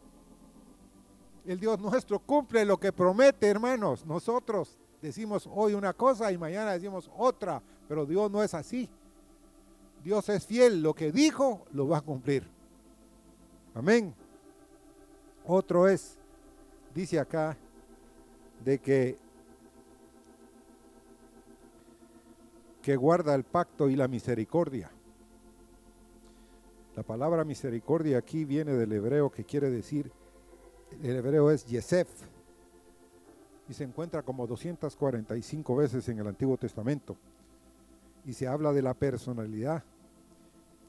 [1.47, 4.05] el Dios nuestro cumple lo que promete, hermanos.
[4.07, 8.89] Nosotros decimos hoy una cosa y mañana decimos otra, pero Dios no es así.
[10.05, 12.47] Dios es fiel, lo que dijo lo va a cumplir.
[13.75, 14.15] Amén.
[15.47, 16.19] Otro es,
[16.95, 17.57] dice acá,
[18.65, 19.19] de que,
[22.83, 24.91] que guarda el pacto y la misericordia.
[26.97, 30.11] La palabra misericordia aquí viene del hebreo que quiere decir
[31.03, 32.09] el hebreo es Yesef
[33.69, 37.17] y se encuentra como 245 veces en el Antiguo Testamento.
[38.25, 39.85] Y se habla de la personalidad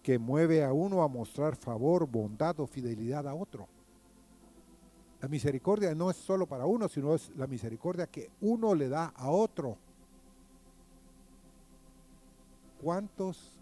[0.02, 3.68] que mueve a uno a mostrar favor, bondad o fidelidad a otro.
[5.22, 9.14] La misericordia no es solo para uno, sino es la misericordia que uno le da
[9.16, 9.78] a otro.
[12.82, 13.60] ¿Cuántos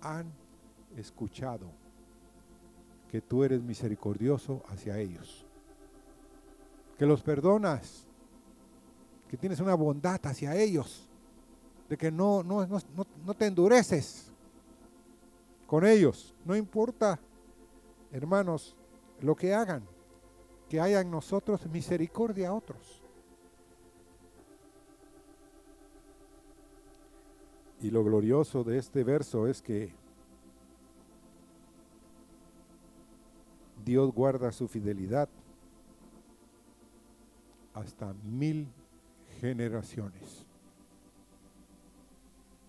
[0.00, 0.32] han
[0.96, 1.66] escuchado
[3.10, 5.44] que tú eres misericordioso hacia ellos?
[6.98, 8.06] Que los perdonas,
[9.28, 11.08] que tienes una bondad hacia ellos,
[11.88, 12.80] de que no, no, no,
[13.24, 14.32] no te endureces
[15.66, 16.34] con ellos.
[16.44, 17.18] No importa,
[18.12, 18.74] hermanos,
[19.20, 19.82] lo que hagan
[20.68, 23.02] que haya en nosotros misericordia a otros.
[27.80, 29.92] Y lo glorioso de este verso es que
[33.84, 35.28] Dios guarda su fidelidad
[37.74, 38.66] hasta mil
[39.40, 40.46] generaciones.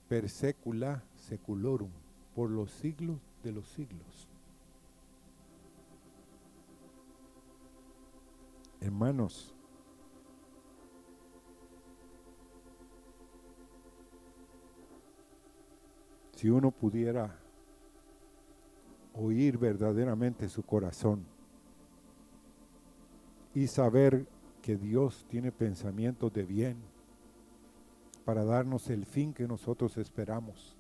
[0.10, 1.89] Per secula seculorum,
[2.36, 4.28] por los siglos de los siglos.
[8.80, 9.57] Hermanos,
[16.38, 17.36] si uno pudiera
[19.15, 21.26] oír verdaderamente su corazón
[23.56, 24.28] y saber
[24.62, 26.78] que Dios tiene pensamientos de bien
[28.23, 30.78] para darnos el fin que nosotros esperamos,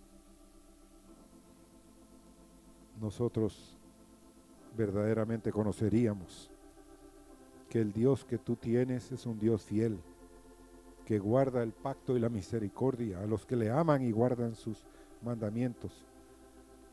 [3.01, 3.79] nosotros
[4.77, 6.51] verdaderamente conoceríamos
[7.67, 9.97] que el Dios que tú tienes es un Dios fiel,
[11.03, 14.85] que guarda el pacto y la misericordia a los que le aman y guardan sus
[15.21, 16.05] mandamientos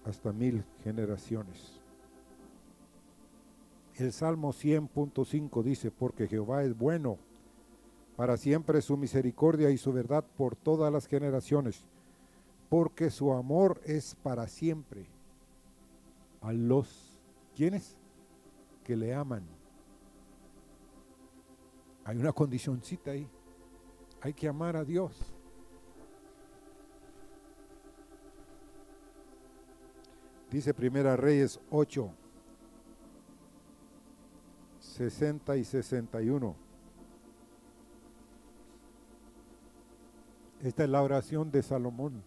[0.04, 1.80] hasta mil generaciones.
[3.96, 7.18] El Salmo 100.5 dice, porque Jehová es bueno,
[8.16, 11.84] para siempre su misericordia y su verdad por todas las generaciones,
[12.68, 15.06] porque su amor es para siempre
[16.40, 17.18] a los,
[17.54, 17.96] ¿quiénes?
[18.82, 19.44] Que le aman
[22.04, 23.26] hay una condicioncita ahí.
[24.20, 25.33] Hay que amar a Dios.
[30.54, 32.10] Dice Primera Reyes 8,
[34.78, 36.54] 60 y 61.
[40.62, 42.22] Esta es la oración de Salomón.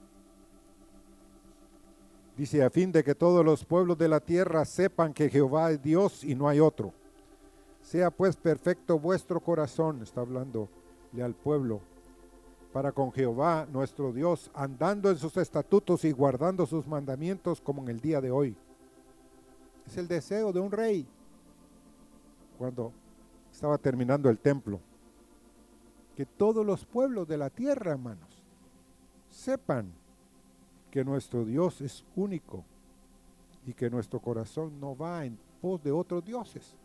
[2.36, 5.82] Dice, a fin de que todos los pueblos de la tierra sepan que Jehová es
[5.82, 6.92] Dios y no hay otro
[7.88, 10.68] sea pues perfecto vuestro corazón, está hablando
[11.24, 11.80] al pueblo,
[12.78, 17.88] para con Jehová nuestro Dios, andando en sus estatutos y guardando sus mandamientos como en
[17.88, 18.56] el día de hoy.
[19.88, 21.08] Es el deseo de un rey
[22.56, 22.94] cuando
[23.52, 24.80] estaba terminando el templo.
[26.16, 28.44] Que todos los pueblos de la tierra, hermanos,
[29.32, 29.92] sepan
[30.92, 32.64] que nuestro Dios es único
[33.66, 36.76] y que nuestro corazón no va en pos de otros dioses.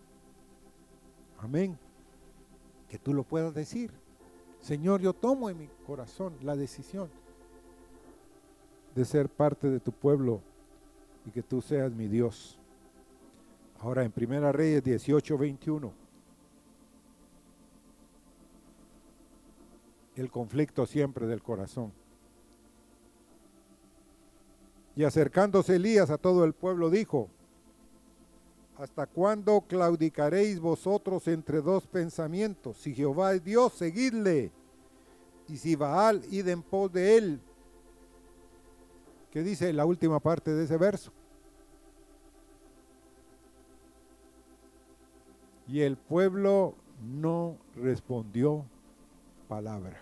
[1.39, 1.79] Amén.
[2.89, 4.02] Que tú lo puedas decir.
[4.63, 7.11] Señor, yo tomo en mi corazón la decisión
[8.95, 10.41] de ser parte de tu pueblo
[11.27, 12.59] y que tú seas mi Dios.
[13.81, 15.93] Ahora en Primera Reyes 18, 21.
[20.15, 21.93] El conflicto siempre del corazón.
[24.95, 27.29] Y acercándose Elías a todo el pueblo dijo,
[28.83, 32.79] ¿Hasta cuándo claudicaréis vosotros entre dos pensamientos?
[32.79, 34.51] Si Jehová es Dios, seguidle.
[35.47, 37.41] Y si Baal, id en pos de él.
[39.31, 41.13] ¿Qué dice la última parte de ese verso?
[45.69, 48.65] Y el pueblo no respondió
[49.47, 50.01] palabra.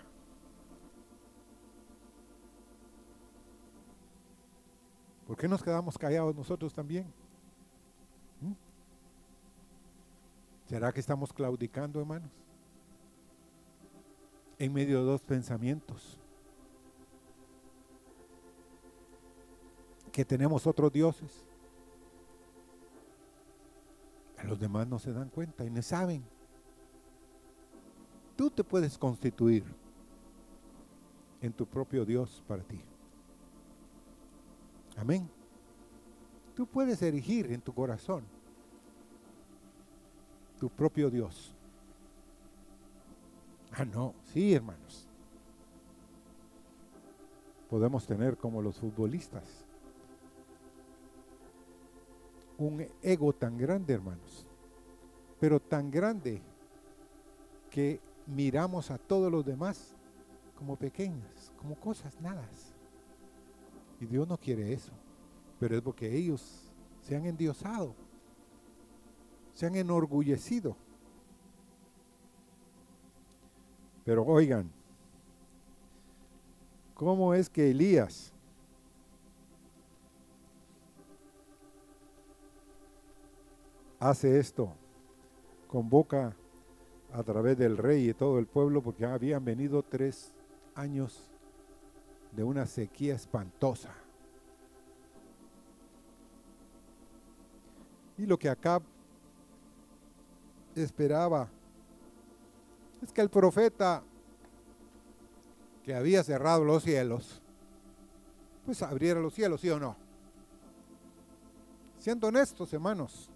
[5.27, 7.20] ¿Por qué nos quedamos callados nosotros también?
[10.71, 12.31] ¿Será que estamos claudicando, hermanos?
[14.57, 16.17] En medio de dos pensamientos.
[20.13, 21.45] Que tenemos otros dioses.
[24.45, 26.23] Los demás no se dan cuenta y no saben.
[28.37, 29.65] Tú te puedes constituir
[31.41, 32.81] en tu propio Dios para ti.
[34.95, 35.29] Amén.
[36.55, 38.23] Tú puedes erigir en tu corazón
[40.61, 41.55] tu propio Dios.
[43.71, 45.09] Ah, no, sí, hermanos.
[47.67, 49.65] Podemos tener como los futbolistas
[52.59, 54.45] un ego tan grande, hermanos,
[55.39, 56.43] pero tan grande
[57.71, 59.95] que miramos a todos los demás
[60.53, 62.47] como pequeñas, como cosas nada.
[63.99, 64.91] Y Dios no quiere eso,
[65.59, 67.95] pero es porque ellos se han endiosado
[69.53, 70.75] se han enorgullecido
[74.03, 74.69] Pero oigan,
[76.95, 78.33] ¿cómo es que Elías
[83.99, 84.73] hace esto?
[85.67, 86.35] Convoca
[87.13, 90.33] a través del rey y todo el pueblo porque habían venido tres
[90.73, 91.29] años
[92.31, 93.93] de una sequía espantosa.
[98.17, 98.81] Y lo que Acab
[100.75, 101.49] esperaba
[103.01, 104.03] es que el profeta
[105.83, 107.41] que había cerrado los cielos,
[108.65, 109.95] pues abriera los cielos, ¿sí o no?
[111.97, 113.29] Siendo honestos, hermanos,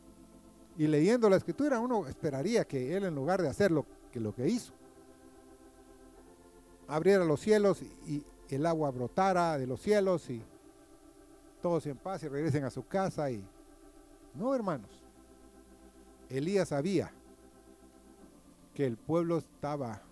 [0.78, 4.34] y leyendo la escritura, uno esperaría que él en lugar de hacer lo que, lo
[4.34, 4.74] que hizo,
[6.88, 10.44] abriera los cielos y el agua brotara de los cielos y
[11.62, 13.44] todos en paz y regresen a su casa y
[14.36, 14.90] no, hermanos.
[16.30, 17.12] Elías sabía
[18.76, 20.04] que el pueblo estaba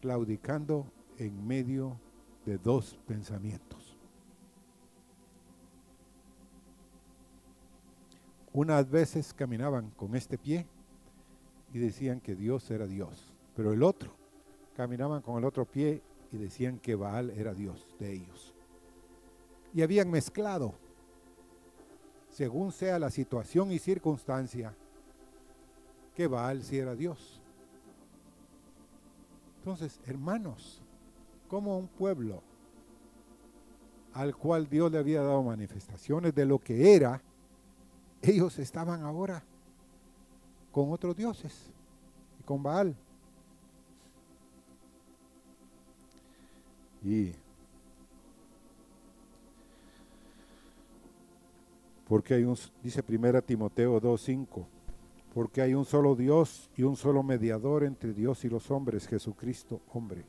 [0.00, 0.86] claudicando
[1.18, 2.00] en medio
[2.44, 3.96] de dos pensamientos.
[8.52, 10.66] Unas veces caminaban con este pie
[11.72, 14.12] y decían que Dios era Dios, pero el otro
[14.74, 18.54] caminaban con el otro pie y decían que Baal era Dios de ellos.
[19.74, 20.74] Y habían mezclado
[22.30, 24.74] según sea la situación y circunstancia,
[26.18, 27.40] que Baal si era Dios.
[29.58, 30.82] Entonces, hermanos,
[31.46, 32.42] como un pueblo
[34.14, 37.22] al cual Dios le había dado manifestaciones de lo que era,
[38.20, 39.44] ellos estaban ahora
[40.72, 41.70] con otros dioses
[42.40, 42.96] y con Baal.
[47.04, 47.32] Y
[52.08, 54.77] Porque hay un, dice primera Timoteo 2.5,
[55.34, 59.80] porque hay un solo Dios y un solo mediador entre Dios y los hombres, Jesucristo,
[59.92, 60.24] hombre.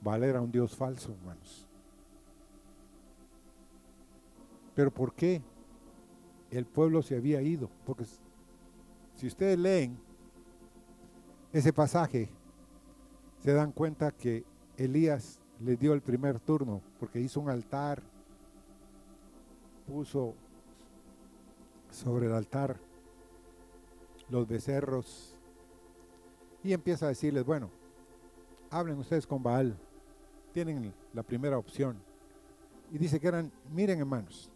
[0.00, 1.66] Vale era un Dios falso, hermanos.
[4.74, 5.40] Pero ¿por qué
[6.50, 7.70] el pueblo se había ido?
[7.86, 8.04] Porque
[9.14, 9.96] si ustedes leen
[11.52, 12.28] ese pasaje,
[13.38, 14.44] se dan cuenta que
[14.76, 18.02] Elías le dio el primer turno porque hizo un altar,
[19.86, 20.34] puso
[21.90, 22.76] sobre el altar
[24.28, 25.34] los becerros
[26.62, 27.70] y empieza a decirles, bueno,
[28.70, 29.76] hablen ustedes con Baal,
[30.52, 31.96] tienen la primera opción.
[32.90, 34.50] Y dice que eran, miren hermanos,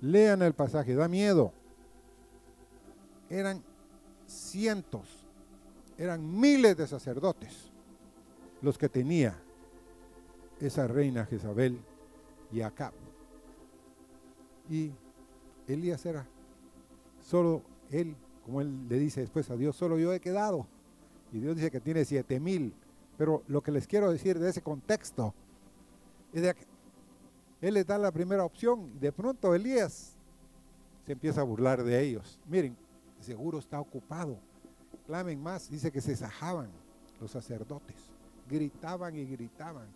[0.00, 1.52] lean el pasaje, da miedo.
[3.28, 3.62] Eran
[4.26, 5.24] cientos
[5.98, 7.70] eran miles de sacerdotes
[8.62, 9.36] los que tenía
[10.66, 11.78] esa reina Jezabel
[12.52, 12.92] y Acab.
[14.70, 14.92] Y
[15.66, 16.26] Elías era
[17.20, 20.66] solo él, como él le dice después a Dios, solo yo he quedado.
[21.32, 22.74] Y Dios dice que tiene siete mil.
[23.16, 25.34] Pero lo que les quiero decir de ese contexto
[26.32, 26.66] es de que
[27.60, 28.98] él les da la primera opción.
[29.00, 30.16] De pronto Elías
[31.06, 32.40] se empieza a burlar de ellos.
[32.48, 32.76] Miren,
[33.20, 34.38] seguro está ocupado
[35.06, 36.70] clamen más, dice que se sajaban
[37.20, 37.96] los sacerdotes,
[38.48, 39.86] gritaban y gritaban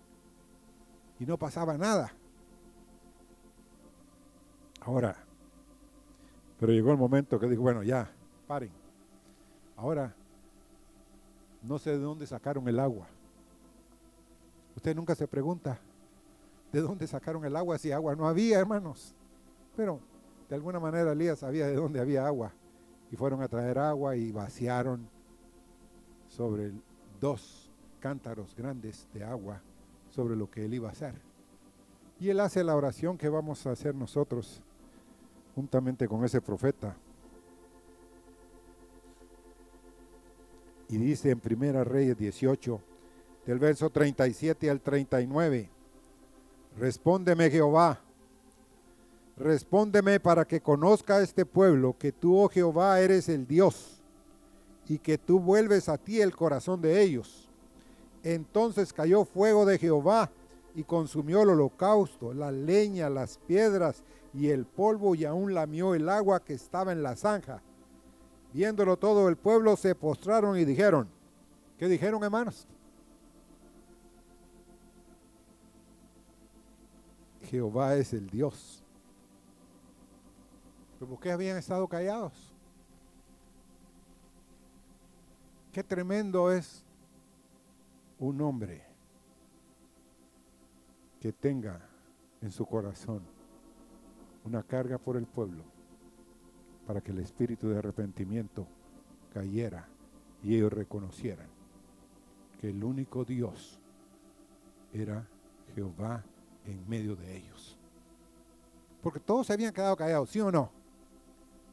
[1.19, 2.13] y no pasaba nada.
[4.81, 5.17] Ahora,
[6.59, 8.11] pero llegó el momento que dijo, bueno, ya,
[8.47, 8.71] paren.
[9.77, 10.15] Ahora,
[11.63, 13.07] no sé de dónde sacaron el agua.
[14.77, 15.79] Usted nunca se pregunta
[16.73, 19.15] de dónde sacaron el agua si agua no había, hermanos.
[19.77, 20.01] Pero
[20.49, 22.53] de alguna manera Elías sabía de dónde había agua
[23.11, 25.09] y fueron a traer agua y vaciaron
[26.29, 26.73] sobre
[27.21, 29.61] dos cántaros grandes de agua
[30.19, 31.15] sobre lo que él iba a hacer.
[32.19, 34.61] Y él hace la oración que vamos a hacer nosotros
[35.55, 36.97] juntamente con ese profeta.
[40.89, 42.81] Y dice en Primera Reyes 18,
[43.47, 45.71] del verso 37 al 39,
[46.77, 48.01] respóndeme Jehová
[49.39, 54.03] Respóndeme para que conozca este pueblo que tú, oh Jehová, eres el Dios
[54.89, 57.48] y que tú vuelves a ti el corazón de ellos.
[58.23, 60.31] Entonces cayó fuego de Jehová
[60.75, 64.03] y consumió el holocausto, la leña, las piedras
[64.33, 67.63] y el polvo y aún lamió el agua que estaba en la zanja.
[68.53, 71.09] Viéndolo todo el pueblo se postraron y dijeron,
[71.79, 72.67] ¿qué dijeron hermanos?
[77.43, 78.85] Jehová es el Dios
[81.07, 82.33] ¿Por qué habían estado callados?
[85.73, 86.85] Qué tremendo es
[88.19, 88.83] un hombre
[91.21, 91.81] que tenga
[92.41, 93.23] en su corazón
[94.45, 95.65] una carga por el pueblo
[96.87, 98.67] para que el espíritu de arrepentimiento
[99.33, 99.89] cayera
[100.43, 101.49] y ellos reconocieran
[102.61, 103.79] que el único Dios
[104.93, 105.27] era
[105.75, 106.25] Jehová
[106.67, 107.79] en medio de ellos.
[109.03, 110.71] Porque todos se habían quedado callados, ¿sí o no?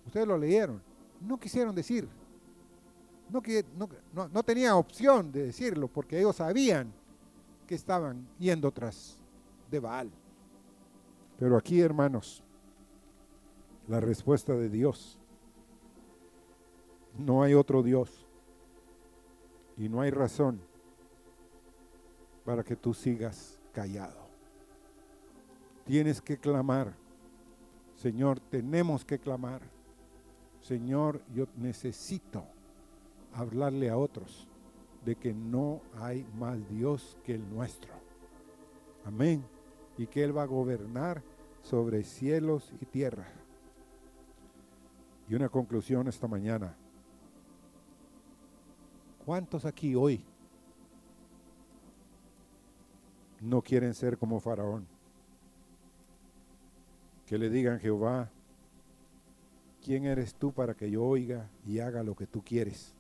[0.06, 0.82] Ustedes lo leyeron.
[1.22, 2.08] No quisieron decir.
[3.30, 3.42] No,
[4.14, 6.94] no, no tenía opción de decirlo porque ellos sabían
[7.68, 9.18] que estaban yendo tras
[9.70, 10.12] de Baal.
[11.38, 12.44] Pero aquí, hermanos,
[13.88, 15.18] la respuesta de Dios.
[17.18, 18.26] No hay otro Dios.
[19.78, 20.62] Y no hay razón
[22.46, 24.26] para que tú sigas callado.
[25.86, 26.94] Tienes que clamar.
[27.96, 29.62] Señor, tenemos que clamar.
[30.62, 32.46] Señor, yo necesito
[33.36, 34.48] hablarle a otros
[35.04, 37.94] de que no hay más Dios que el nuestro.
[39.06, 39.46] Amén.
[39.98, 41.22] Y que Él va a gobernar
[41.62, 43.28] sobre cielos y tierra.
[45.28, 46.76] Y una conclusión esta mañana.
[49.26, 50.24] ¿Cuántos aquí hoy
[53.42, 54.88] no quieren ser como Faraón?
[57.26, 58.30] Que le digan Jehová,
[59.84, 62.95] ¿quién eres tú para que yo oiga y haga lo que tú quieres?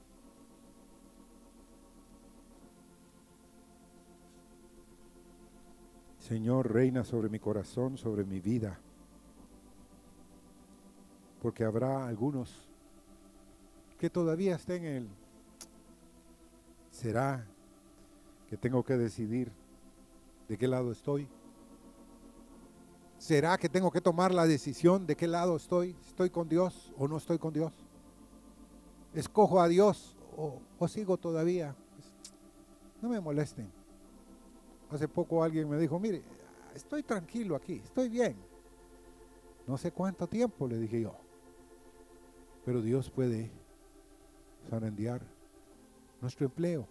[6.27, 8.79] Señor, reina sobre mi corazón, sobre mi vida.
[11.39, 12.67] Porque habrá algunos
[13.99, 15.07] que todavía estén en el...
[16.89, 17.45] ¿Será
[18.49, 19.51] que tengo que decidir
[20.47, 21.27] de qué lado estoy?
[23.19, 25.95] ¿Será que tengo que tomar la decisión de qué lado estoy?
[26.07, 27.71] ¿Estoy con Dios o no estoy con Dios?
[29.13, 31.75] ¿Escojo a Dios o, o sigo todavía?
[32.99, 33.74] No me molesten.
[34.95, 36.21] Hace poco alguien me dijo, mire,
[36.73, 38.37] estoy tranquilo aquí, estoy bien.
[39.67, 41.13] No sé cuánto tiempo, le dije yo.
[42.63, 43.51] Pero Dios puede
[44.69, 45.21] zarandear
[46.21, 46.87] nuestro empleo,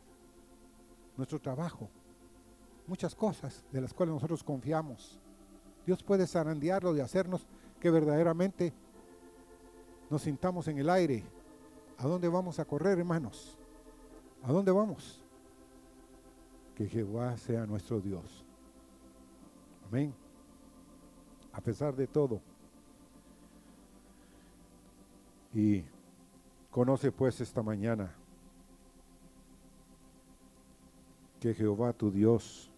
[1.16, 1.88] nuestro trabajo,
[2.86, 5.18] muchas cosas de las cuales nosotros confiamos.
[5.86, 7.46] Dios puede zarandearlo de hacernos
[7.80, 8.74] que verdaderamente
[10.11, 11.24] nos sintamos en el aire.
[11.96, 13.57] ¿A dónde vamos a correr, hermanos?
[14.42, 15.23] ¿A dónde vamos?
[16.74, 18.44] Que Jehová sea nuestro Dios.
[19.88, 20.12] Amén.
[21.52, 22.40] A pesar de todo.
[25.54, 25.84] Y
[26.70, 28.12] conoce pues esta mañana
[31.38, 32.70] que Jehová tu Dios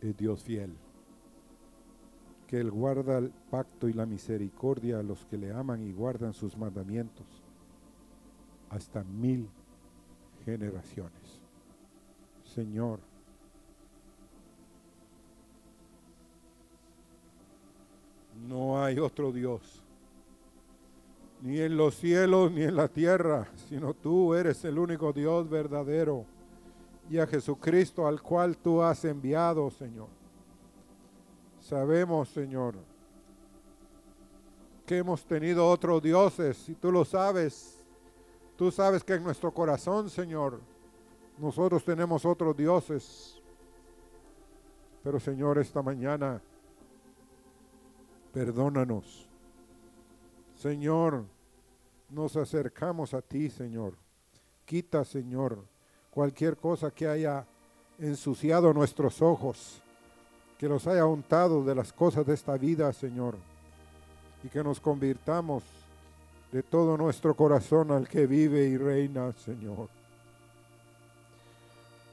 [0.00, 0.74] es Dios fiel,
[2.48, 6.32] que Él guarda el pacto y la misericordia a los que le aman y guardan
[6.32, 7.26] sus mandamientos
[8.70, 9.48] hasta mil
[10.44, 11.39] generaciones.
[12.54, 13.00] Señor.
[18.48, 19.82] No hay otro Dios,
[21.42, 26.24] ni en los cielos ni en la tierra, sino tú eres el único Dios verdadero
[27.10, 30.08] y a Jesucristo al cual tú has enviado, Señor.
[31.60, 32.76] Sabemos, Señor,
[34.86, 37.76] que hemos tenido otros dioses y tú lo sabes.
[38.56, 40.60] Tú sabes que en nuestro corazón, Señor,
[41.40, 43.40] nosotros tenemos otros dioses.
[45.02, 46.40] Pero Señor, esta mañana,
[48.32, 49.26] perdónanos.
[50.56, 51.24] Señor,
[52.10, 53.94] nos acercamos a ti, Señor.
[54.66, 55.64] Quita, Señor,
[56.10, 57.46] cualquier cosa que haya
[57.98, 59.80] ensuciado nuestros ojos,
[60.58, 63.36] que los haya untado de las cosas de esta vida, Señor,
[64.44, 65.64] y que nos convirtamos
[66.52, 69.88] de todo nuestro corazón al que vive y reina, Señor.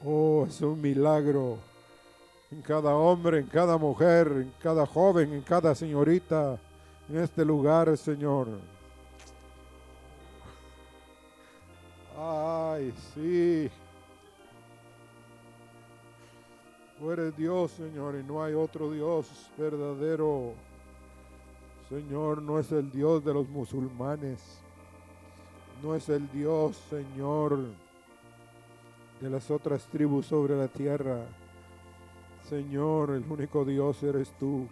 [0.04, 1.58] Oh, es un milagro
[2.52, 6.56] en cada hombre, en cada mujer, en cada joven, en cada señorita,
[7.08, 8.46] en este lugar, Señor.
[12.16, 13.68] Ay, sí.
[16.98, 20.52] Tú eres Dios, Señor, y no hay otro Dios verdadero.
[21.88, 24.60] Señor, no es el Dios de los musulmanes.
[25.82, 27.87] No es el Dios, Señor
[29.20, 31.26] de las otras tribus sobre la tierra.
[32.48, 34.68] Señor, el único Dios eres tú.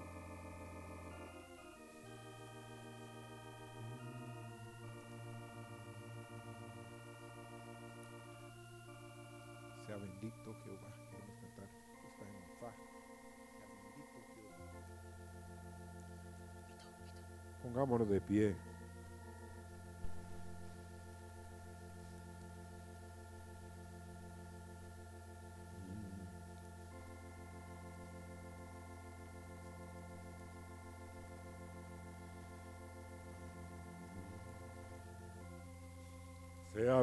[9.86, 10.90] Sea bendito Jehová.
[11.10, 11.68] Queremos cantar
[12.06, 12.70] esta en fa.
[13.52, 14.62] Sea bendito Jehová.
[17.62, 18.65] Pongámonos de pie.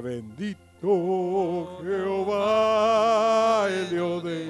[0.03, 4.43] Bendito Jehová, el Dios de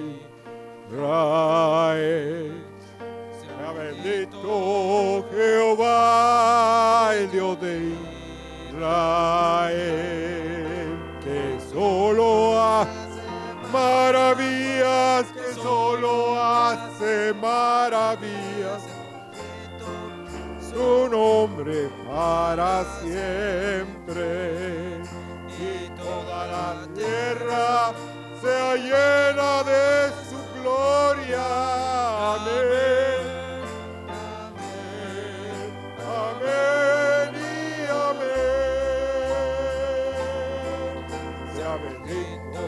[0.89, 2.51] Israel.
[3.39, 7.93] Sea bendito Jehová, el Dios de
[8.72, 9.78] Israel,
[11.24, 13.22] que solo hace
[13.72, 18.82] maravillas, que solo hace maravillas
[20.74, 24.62] su nombre para siempre.
[27.34, 27.94] Tierra
[28.42, 31.46] sea llena de su gloria.
[32.36, 33.24] Amén.
[36.06, 37.34] Amén.
[37.34, 38.54] y amén.
[41.56, 42.64] Sea bendito.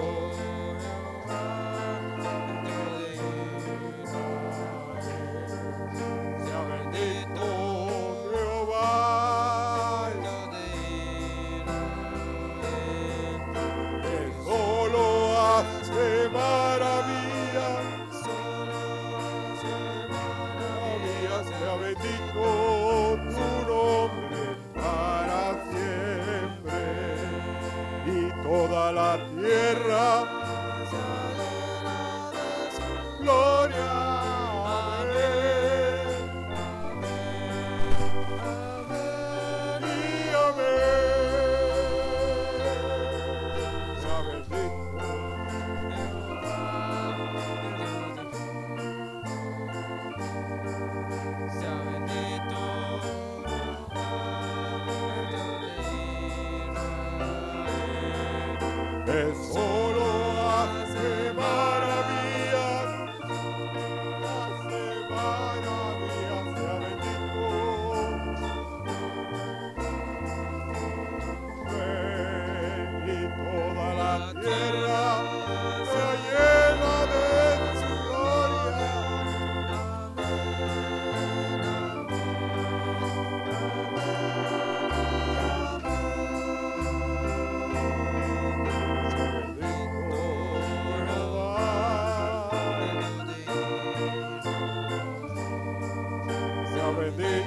[97.18, 97.46] Jehová.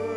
[0.00, 0.09] Sea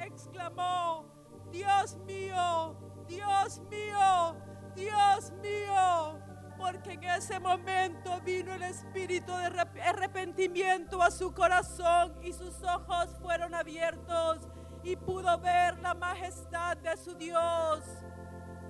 [0.00, 1.06] exclamó,
[1.50, 2.76] Dios mío,
[3.06, 4.36] Dios mío,
[4.74, 6.18] Dios mío,
[6.56, 12.62] porque en ese momento vino el espíritu de arrep- arrepentimiento a su corazón y sus
[12.62, 14.48] ojos fueron abiertos
[14.82, 17.84] y pudo ver la majestad de su Dios.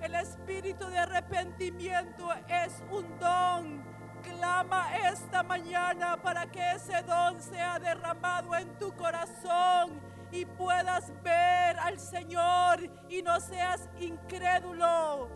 [0.01, 3.97] El espíritu de arrepentimiento es un don.
[4.21, 10.01] Clama esta mañana para que ese don sea derramado en tu corazón
[10.31, 15.29] y puedas ver al Señor y no seas incrédulo.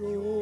[0.00, 0.33] yo.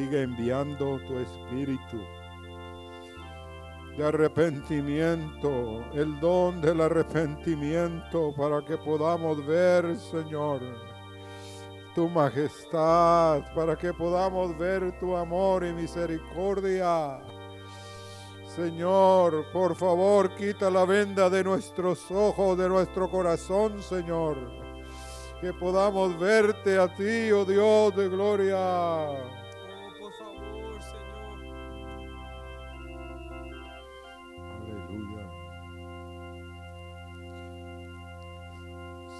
[0.00, 2.00] Sigue enviando tu espíritu
[3.98, 10.60] de arrepentimiento, el don del arrepentimiento para que podamos ver, Señor,
[11.94, 17.20] tu majestad, para que podamos ver tu amor y misericordia.
[18.56, 24.38] Señor, por favor, quita la venda de nuestros ojos, de nuestro corazón, Señor.
[25.40, 29.39] Que podamos verte a ti, oh Dios de gloria.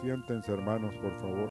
[0.00, 1.48] Siéntense, hermanos, por favor.